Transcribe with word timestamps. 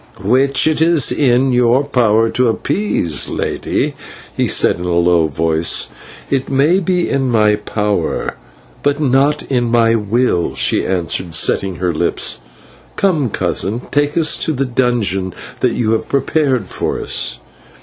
"Which 0.23 0.65
it 0.65 0.81
is 0.81 1.11
in 1.11 1.53
your 1.53 1.83
power 1.83 2.31
to 2.31 2.47
appease, 2.47 3.29
lady," 3.29 3.93
he 4.35 4.47
said 4.47 4.79
in 4.79 4.85
a 4.85 4.95
low 4.95 5.27
voice. 5.27 5.89
"It 6.27 6.49
may 6.49 6.79
be 6.79 7.07
in 7.07 7.29
my 7.29 7.55
power, 7.57 8.35
but 8.81 8.95
it 8.95 9.01
is 9.03 9.11
not 9.11 9.43
in 9.43 9.65
my 9.69 9.93
will," 9.93 10.55
she 10.55 10.87
answered, 10.87 11.35
setting 11.35 11.75
her 11.75 11.93
lips. 11.93 12.39
"Come, 12.95 13.29
cousin, 13.29 13.81
take 13.91 14.17
us 14.17 14.37
to 14.37 14.53
the 14.53 14.65
dungeon 14.65 15.35
that 15.59 15.73
you 15.73 15.91
have 15.91 16.09
prepared 16.09 16.67
for 16.67 16.99
us." 16.99 17.37